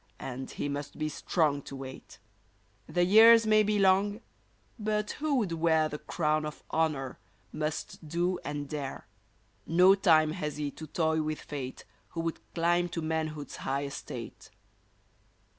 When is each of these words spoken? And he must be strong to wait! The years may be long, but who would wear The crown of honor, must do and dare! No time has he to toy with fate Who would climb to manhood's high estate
And 0.19 0.49
he 0.49 0.67
must 0.67 0.97
be 0.97 1.09
strong 1.09 1.61
to 1.61 1.75
wait! 1.75 2.17
The 2.87 3.05
years 3.05 3.45
may 3.45 3.61
be 3.61 3.77
long, 3.77 4.21
but 4.79 5.11
who 5.19 5.35
would 5.35 5.51
wear 5.51 5.87
The 5.89 5.99
crown 5.99 6.43
of 6.43 6.63
honor, 6.71 7.19
must 7.53 8.07
do 8.09 8.39
and 8.43 8.67
dare! 8.67 9.05
No 9.67 9.93
time 9.93 10.31
has 10.31 10.57
he 10.57 10.71
to 10.71 10.87
toy 10.87 11.21
with 11.21 11.39
fate 11.39 11.85
Who 12.13 12.21
would 12.21 12.39
climb 12.55 12.89
to 12.89 13.03
manhood's 13.03 13.57
high 13.57 13.83
estate 13.83 14.49